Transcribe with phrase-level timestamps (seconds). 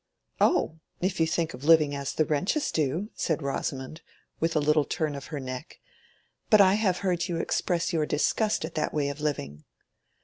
[0.39, 4.01] "Oh, if you think of living as the Wrenches do!" said Rosamond,
[4.39, 5.79] with a little turn of her neck.
[6.49, 9.63] "But I have heard you express your disgust at that way of living."